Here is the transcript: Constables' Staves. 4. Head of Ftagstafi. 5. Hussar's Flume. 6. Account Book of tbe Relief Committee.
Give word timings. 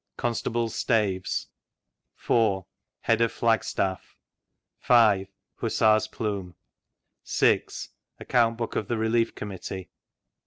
Constables' 0.17 0.73
Staves. 0.73 1.45
4. 2.15 2.65
Head 3.01 3.21
of 3.21 3.31
Ftagstafi. 3.31 3.99
5. 4.79 5.27
Hussar's 5.57 6.07
Flume. 6.07 6.55
6. 7.23 7.89
Account 8.19 8.57
Book 8.57 8.75
of 8.75 8.87
tbe 8.87 8.97
Relief 8.97 9.35
Committee. 9.35 9.91